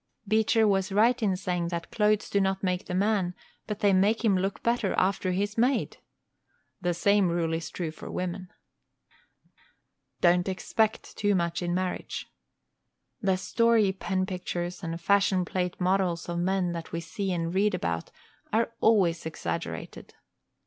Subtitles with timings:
[0.27, 3.35] Beecher was right in saying that "clothes do not make the man,
[3.67, 5.97] but they make him look better after he is made."
[6.81, 8.51] The same rule is true of women.
[10.19, 12.25] Don't expect too much in marriage.
[13.21, 17.75] The story pen pictures and fashion plate models of men that we see and read
[17.75, 18.09] about
[18.51, 20.15] are always exaggerated.